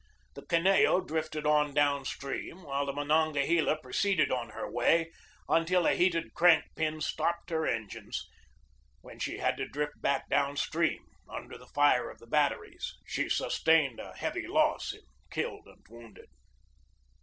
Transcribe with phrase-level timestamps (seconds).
[0.33, 5.11] The Kineo drifted on downstream, while the Mononga hela proceeded on her way
[5.47, 8.27] until a heated crank pin stopped her engines,
[9.01, 12.95] when she had to drift back downstream under the fire of the batteries.
[13.05, 16.29] She sustained a heavy loss in killed and wounded.